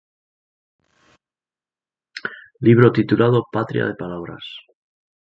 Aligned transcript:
Libro 2.65 2.87
titulado 2.97 3.39
"Patria 3.55 3.83
de 3.89 3.93
palabras". 4.01 4.43